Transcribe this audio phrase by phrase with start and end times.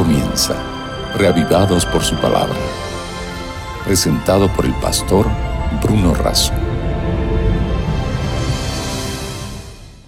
[0.00, 0.54] comienza,
[1.18, 2.56] reavivados por su palabra.
[3.84, 5.26] Presentado por el pastor
[5.82, 6.54] Bruno Razo.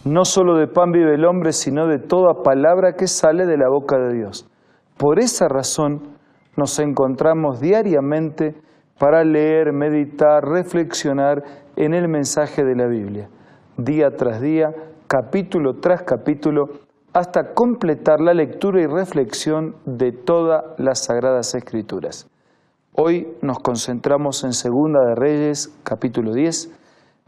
[0.06, 3.68] No solo de pan vive el hombre, sino de toda palabra que sale de la
[3.68, 4.48] boca de Dios.
[4.96, 6.16] Por esa razón
[6.56, 8.54] nos encontramos diariamente
[8.98, 11.44] para leer, meditar, reflexionar
[11.76, 13.28] en el mensaje de la Biblia,
[13.76, 14.72] día tras día,
[15.06, 16.70] capítulo tras capítulo,
[17.12, 22.28] hasta completar la lectura y reflexión de todas las Sagradas Escrituras.
[22.94, 26.70] Hoy nos concentramos en Segunda de Reyes, capítulo 10,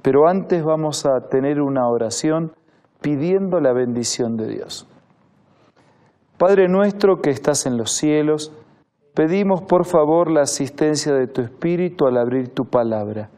[0.01, 2.53] pero antes vamos a tener una oración
[3.03, 4.87] pidiendo la bendición de Dios.
[6.39, 8.53] Padre nuestro que estás en los cielos,
[9.15, 13.29] pedimos por favor la asistencia de tu Espíritu al abrir tu palabra,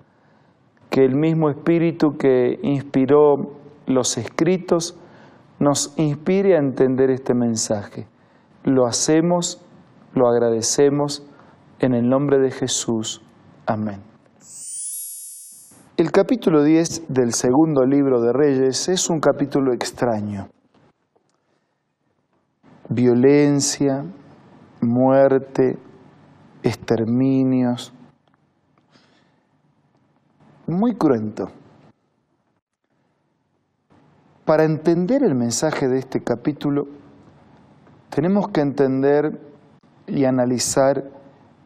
[0.91, 3.35] que el mismo Espíritu que inspiró
[3.87, 4.97] los escritos,
[5.59, 8.07] nos inspire a entender este mensaje.
[8.65, 9.63] Lo hacemos,
[10.15, 11.27] lo agradecemos
[11.79, 13.23] en el nombre de Jesús.
[13.67, 14.03] Amén.
[15.97, 20.49] El capítulo 10 del segundo libro de Reyes es un capítulo extraño.
[22.91, 24.05] Violencia,
[24.83, 25.79] muerte,
[26.63, 27.95] exterminios,
[30.67, 31.51] muy cruento.
[34.47, 36.85] Para entender el mensaje de este capítulo,
[38.11, 39.41] tenemos que entender
[40.07, 41.03] y analizar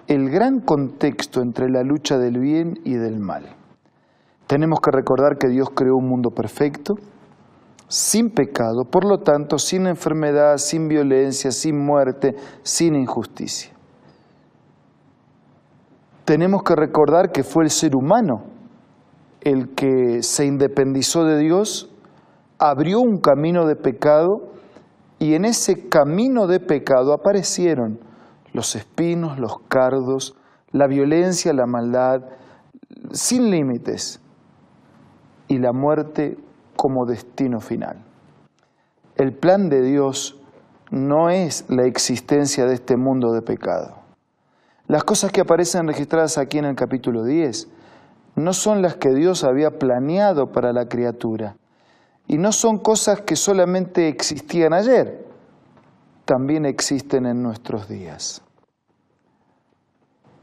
[0.06, 3.54] el gran contexto entre la lucha del bien y del mal.
[4.46, 6.94] Tenemos que recordar que Dios creó un mundo perfecto,
[7.86, 13.72] sin pecado, por lo tanto, sin enfermedad, sin violencia, sin muerte, sin injusticia.
[16.24, 18.44] Tenemos que recordar que fue el ser humano
[19.42, 21.89] el que se independizó de Dios
[22.60, 24.52] abrió un camino de pecado
[25.18, 27.98] y en ese camino de pecado aparecieron
[28.52, 30.36] los espinos, los cardos,
[30.70, 32.20] la violencia, la maldad,
[33.12, 34.20] sin límites,
[35.48, 36.38] y la muerte
[36.76, 38.04] como destino final.
[39.16, 40.40] El plan de Dios
[40.90, 43.96] no es la existencia de este mundo de pecado.
[44.86, 47.68] Las cosas que aparecen registradas aquí en el capítulo 10
[48.36, 51.56] no son las que Dios había planeado para la criatura.
[52.30, 55.26] Y no son cosas que solamente existían ayer,
[56.24, 58.40] también existen en nuestros días.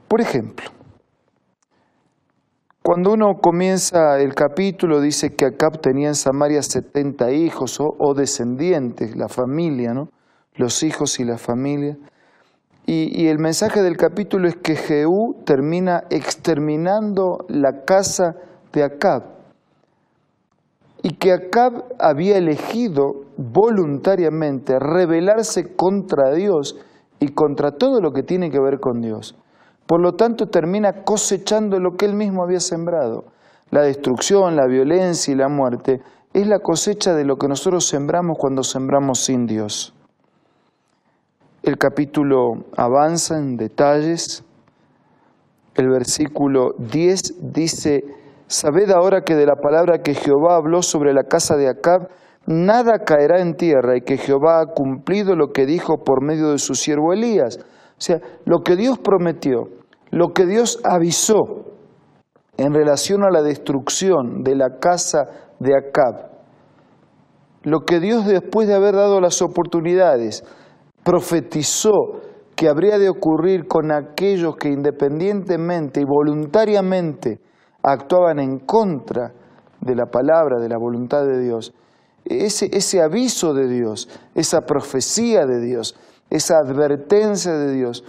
[0.09, 0.69] Por ejemplo,
[2.83, 9.15] cuando uno comienza el capítulo, dice que Acab tenía en Samaria 70 hijos o, descendientes,
[9.15, 10.09] la familia, ¿no?
[10.55, 11.97] los hijos y la familia.
[12.85, 18.35] Y, y, el mensaje del capítulo es que Jehú termina exterminando la casa
[18.73, 19.36] de Acab
[21.03, 26.75] y que Acab había elegido voluntariamente rebelarse contra Dios
[27.19, 29.35] y contra todo lo que tiene que ver con Dios.
[29.85, 33.25] Por lo tanto, termina cosechando lo que él mismo había sembrado.
[33.69, 36.01] La destrucción, la violencia y la muerte
[36.33, 39.93] es la cosecha de lo que nosotros sembramos cuando sembramos sin Dios.
[41.63, 44.43] El capítulo avanza en detalles.
[45.75, 48.03] El versículo 10 dice,
[48.47, 52.07] Sabed ahora que de la palabra que Jehová habló sobre la casa de Acab,
[52.45, 56.57] nada caerá en tierra y que Jehová ha cumplido lo que dijo por medio de
[56.57, 57.59] su siervo Elías.
[57.59, 59.67] O sea, lo que Dios prometió,
[60.11, 61.65] lo que Dios avisó
[62.55, 65.25] en relación a la destrucción de la casa
[65.59, 66.31] de Acab,
[67.63, 70.45] lo que Dios después de haber dado las oportunidades
[71.03, 72.21] profetizó
[72.55, 77.41] que habría de ocurrir con aquellos que independientemente y voluntariamente
[77.91, 79.33] actuaban en contra
[79.79, 81.73] de la palabra, de la voluntad de Dios.
[82.25, 85.95] Ese, aviso de Dios, esa profecía de Dios,
[86.29, 88.03] esa advertencia de Dios,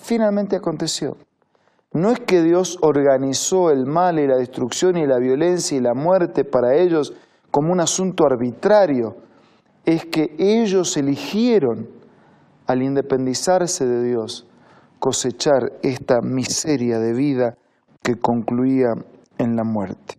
[0.00, 1.16] finalmente aconteció.
[1.92, 5.94] No es que Dios organizó el mal y la destrucción y la violencia y la
[5.94, 7.12] muerte para ellos
[7.50, 9.16] como un asunto arbitrario,
[9.84, 11.88] es que ellos eligieron,
[12.66, 14.46] al independizarse de Dios,
[14.98, 17.58] cosechar esta miseria de vida
[18.04, 18.92] que concluía
[19.38, 20.18] en la muerte.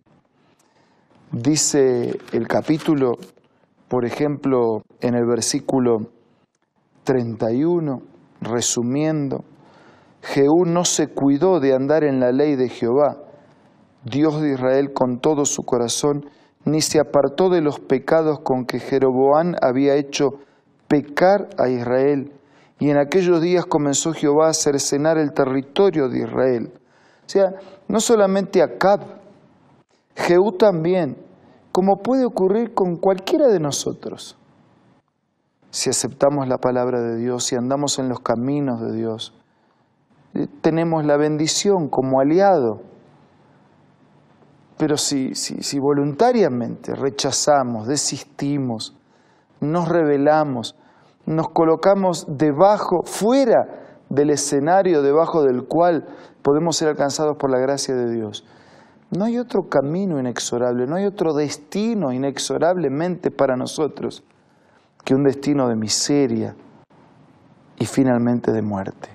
[1.30, 3.12] Dice el capítulo,
[3.86, 6.10] por ejemplo, en el versículo
[7.04, 8.02] 31,
[8.40, 9.44] resumiendo,
[10.20, 13.18] Jehú no se cuidó de andar en la ley de Jehová,
[14.04, 16.28] Dios de Israel, con todo su corazón,
[16.64, 20.40] ni se apartó de los pecados con que Jeroboán había hecho
[20.88, 22.32] pecar a Israel.
[22.80, 26.72] Y en aquellos días comenzó Jehová a cercenar el territorio de Israel
[27.26, 27.54] o sea,
[27.88, 29.00] no solamente Acab,
[30.14, 31.16] Jehú también,
[31.72, 34.38] como puede ocurrir con cualquiera de nosotros.
[35.70, 39.34] si aceptamos la palabra de Dios, si andamos en los caminos de Dios,
[40.32, 42.80] eh, tenemos la bendición como aliado.
[44.78, 48.96] Pero si, si, si voluntariamente rechazamos, desistimos,
[49.60, 50.76] nos rebelamos,
[51.26, 56.06] nos colocamos debajo, fuera del escenario debajo del cual
[56.42, 58.44] podemos ser alcanzados por la gracia de Dios.
[59.10, 64.24] No hay otro camino inexorable, no hay otro destino inexorablemente para nosotros
[65.04, 66.56] que un destino de miseria
[67.78, 69.10] y finalmente de muerte.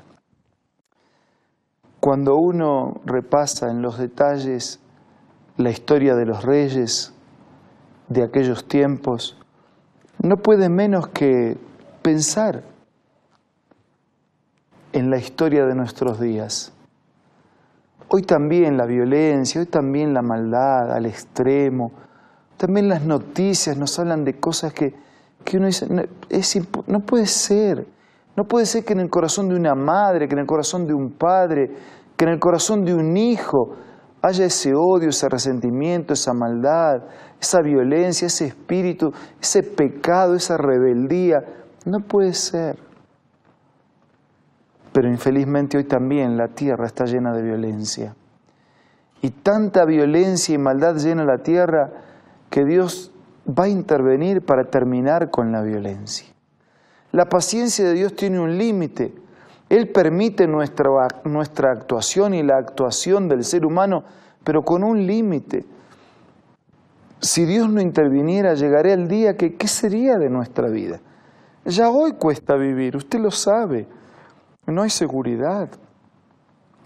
[1.99, 4.79] Cuando uno repasa en los detalles
[5.57, 7.13] la historia de los reyes
[8.07, 9.37] de aquellos tiempos,
[10.23, 11.57] no puede menos que
[12.01, 12.63] pensar
[14.93, 16.73] en la historia de nuestros días.
[18.09, 21.91] Hoy también la violencia, hoy también la maldad al extremo,
[22.57, 24.93] también las noticias nos hablan de cosas que,
[25.53, 26.03] uno dice, no,
[26.87, 27.87] no puede ser,
[28.35, 30.93] no puede ser que en el corazón de una madre, que en el corazón de
[30.93, 31.71] un padre,
[32.17, 33.75] que en el corazón de un hijo
[34.21, 37.03] haya ese odio, ese resentimiento, esa maldad,
[37.39, 39.11] esa violencia, ese espíritu,
[39.41, 41.39] ese pecado, esa rebeldía.
[41.85, 42.77] No puede ser.
[44.91, 48.15] Pero infelizmente hoy también la tierra está llena de violencia.
[49.21, 51.91] Y tanta violencia y maldad llena la tierra
[52.49, 53.11] que Dios
[53.47, 56.27] va a intervenir para terminar con la violencia.
[57.11, 59.13] La paciencia de Dios tiene un límite.
[59.69, 60.89] Él permite nuestra,
[61.23, 64.03] nuestra actuación y la actuación del ser humano,
[64.43, 65.65] pero con un límite.
[67.19, 70.99] Si Dios no interviniera, llegaría el día que, ¿qué sería de nuestra vida?
[71.63, 73.87] Ya hoy cuesta vivir, usted lo sabe
[74.71, 75.69] no hay seguridad.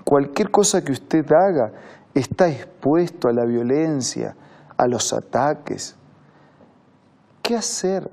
[0.04, 1.72] Cualquier cosa que usted haga
[2.14, 4.36] está expuesto a la violencia,
[4.78, 5.96] a los ataques.
[7.42, 8.10] ¿Qué hacer?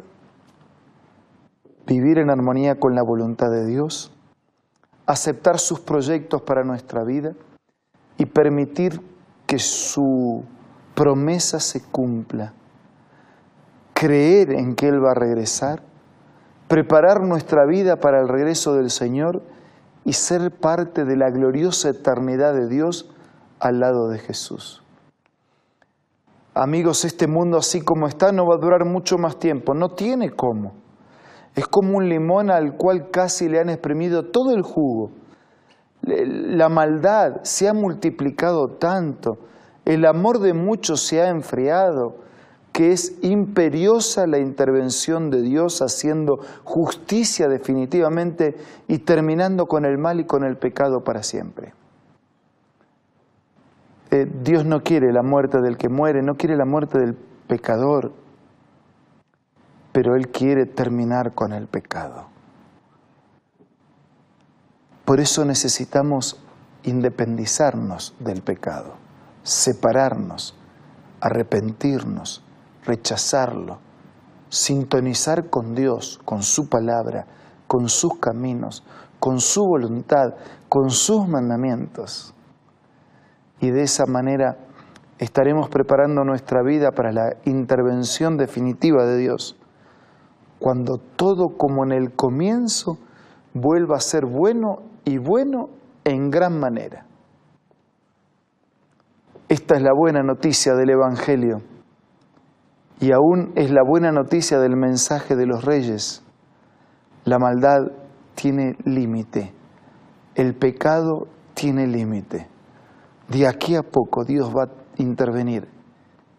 [1.86, 4.12] ¿Vivir en armonía con la voluntad de Dios?
[5.06, 7.34] ¿Aceptar sus proyectos para nuestra vida?
[8.18, 9.00] ¿Y permitir
[9.46, 10.44] que su
[10.94, 12.52] promesa se cumpla?
[13.94, 15.82] ¿Creer en que Él va a regresar?
[16.72, 19.42] preparar nuestra vida para el regreso del Señor
[20.04, 23.10] y ser parte de la gloriosa eternidad de Dios
[23.60, 24.82] al lado de Jesús.
[26.54, 30.30] Amigos, este mundo así como está no va a durar mucho más tiempo, no tiene
[30.30, 30.74] cómo.
[31.54, 35.12] Es como un limón al cual casi le han exprimido todo el jugo.
[36.02, 39.38] La maldad se ha multiplicado tanto,
[39.84, 42.16] el amor de muchos se ha enfriado,
[42.72, 48.56] que es imperiosa la intervención de Dios haciendo justicia definitivamente
[48.88, 51.74] y terminando con el mal y con el pecado para siempre.
[54.10, 57.14] Eh, Dios no quiere la muerte del que muere, no quiere la muerte del
[57.46, 58.12] pecador,
[59.92, 62.26] pero Él quiere terminar con el pecado.
[65.04, 66.42] Por eso necesitamos
[66.84, 68.94] independizarnos del pecado,
[69.42, 70.54] separarnos,
[71.20, 72.42] arrepentirnos,
[72.84, 73.78] rechazarlo,
[74.48, 77.26] sintonizar con Dios, con su palabra,
[77.66, 78.84] con sus caminos,
[79.18, 80.34] con su voluntad,
[80.68, 82.34] con sus mandamientos.
[83.60, 84.58] Y de esa manera
[85.18, 89.56] estaremos preparando nuestra vida para la intervención definitiva de Dios,
[90.58, 92.98] cuando todo como en el comienzo
[93.54, 95.70] vuelva a ser bueno y bueno
[96.04, 97.06] en gran manera.
[99.48, 101.62] Esta es la buena noticia del Evangelio
[103.02, 106.22] y aún es la buena noticia del mensaje de los reyes.
[107.24, 107.80] La maldad
[108.36, 109.52] tiene límite,
[110.36, 112.46] el pecado tiene límite.
[113.28, 115.66] De aquí a poco Dios va a intervenir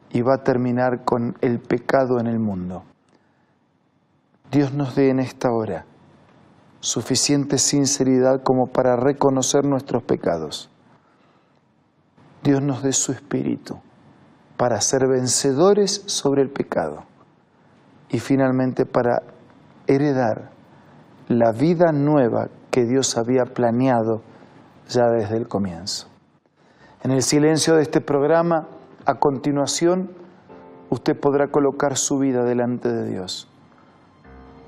[0.09, 2.83] y va a terminar con el pecado en el mundo.
[4.49, 5.85] Dios nos dé en esta hora
[6.79, 10.69] suficiente sinceridad como para reconocer nuestros pecados.
[12.41, 13.81] Dios nos dé su espíritu
[14.63, 17.03] para ser vencedores sobre el pecado
[18.07, 19.21] y finalmente para
[19.87, 20.51] heredar
[21.27, 24.21] la vida nueva que Dios había planeado
[24.87, 26.07] ya desde el comienzo.
[27.03, 28.69] En el silencio de este programa,
[29.05, 30.11] a continuación,
[30.89, 33.49] usted podrá colocar su vida delante de Dios.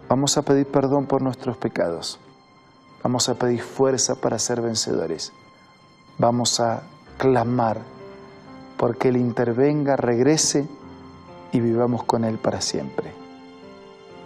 [0.10, 2.20] Vamos a pedir perdón por nuestros pecados.
[3.02, 5.32] Vamos a pedir fuerza para ser vencedores.
[6.18, 6.82] Vamos a
[7.18, 7.95] clamar
[8.78, 10.68] porque Él intervenga, regrese
[11.52, 13.12] y vivamos con Él para siempre.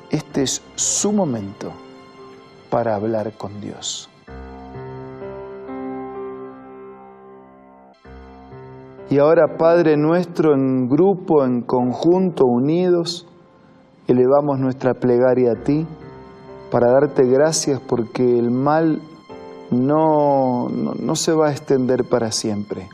[0.10, 1.72] Este es su momento
[2.70, 4.10] para hablar con Dios.
[9.10, 13.28] Y ahora, Padre nuestro, en grupo, en conjunto, unidos,
[14.08, 15.88] elevamos nuestra plegaria a ti
[16.72, 19.02] para darte gracias porque el mal
[19.72, 22.88] no, no, se va a extender para siempre,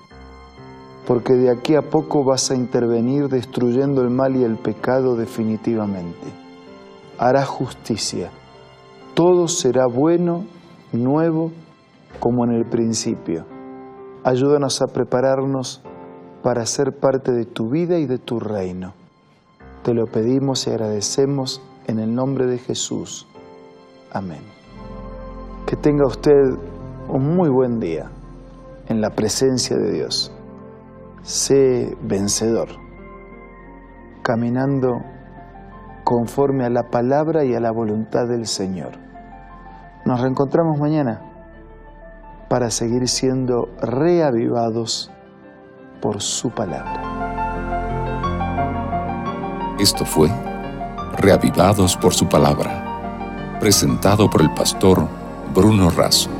[1.05, 6.27] porque de aquí a poco vas a intervenir destruyendo el mal y el pecado definitivamente.
[7.17, 8.31] Hará justicia,
[9.13, 10.45] todo será bueno,
[10.91, 11.51] nuevo,
[12.19, 13.45] como en el principio.
[14.23, 15.81] Ayúdanos a prepararnos
[16.41, 18.93] para ser parte de tu vida y de tu reino.
[19.83, 23.27] Te lo pedimos y agradecemos en el nombre de Jesús.
[24.11, 24.41] Amén.
[25.67, 26.33] Que tenga usted
[27.07, 28.09] un muy buen día
[28.89, 30.34] en la presencia de Dios.
[31.25, 32.67] Sé vencedor,
[34.21, 35.01] caminando
[36.03, 38.91] conforme a la palabra y a la voluntad del Señor.
[40.05, 41.23] Nos reencontramos mañana
[42.47, 45.11] para seguir siendo reavivados
[45.99, 47.01] por su palabra.
[49.79, 50.29] Esto fue
[51.17, 55.07] Reavivados por su palabra, presentado por el pastor
[55.55, 56.34] Bruno Razo.